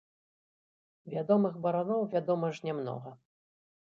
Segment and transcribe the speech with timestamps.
[1.13, 3.11] Вядомых бараноў, вядома ж, не многа.